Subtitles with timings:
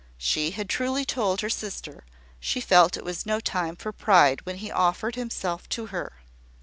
[0.17, 2.03] She had truly told her sister,
[2.39, 6.15] she felt it was no time for pride when he offered himself to her.